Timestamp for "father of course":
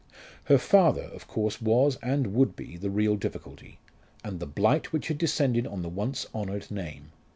0.57-1.61